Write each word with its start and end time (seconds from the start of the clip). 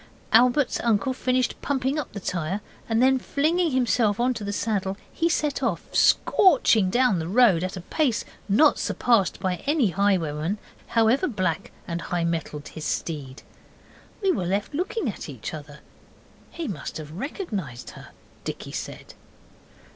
Albert's 0.33 0.79
uncle 0.79 1.13
finished 1.13 1.61
pumping 1.61 1.99
up 1.99 2.11
the 2.11 2.19
tyre, 2.19 2.61
and 2.89 3.03
then 3.03 3.19
flinging 3.19 3.69
himself 3.69 4.19
into 4.19 4.43
the 4.43 4.51
saddle 4.51 4.97
he 5.13 5.29
set 5.29 5.61
off, 5.61 5.83
scorching 5.93 6.89
down 6.89 7.19
the 7.19 7.27
road 7.27 7.63
at 7.63 7.77
a 7.77 7.81
pace 7.81 8.25
not 8.49 8.79
surpassed 8.79 9.39
by 9.39 9.57
any 9.67 9.89
highwayman, 9.91 10.57
however 10.87 11.27
black 11.27 11.69
and 11.87 12.01
high 12.01 12.23
mettled 12.23 12.69
his 12.69 12.83
steed. 12.83 13.43
We 14.23 14.31
were 14.31 14.47
left 14.47 14.73
looking 14.73 15.07
at 15.07 15.29
each 15.29 15.53
other. 15.53 15.81
'He 16.49 16.67
must 16.67 16.97
have 16.97 17.11
recognized 17.11 17.91
her,' 17.91 18.07
Dicky 18.43 18.71
said. 18.71 19.13